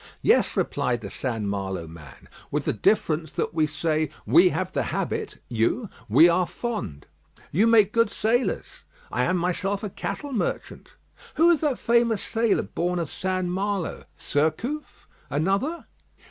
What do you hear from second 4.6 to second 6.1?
the habit,' you,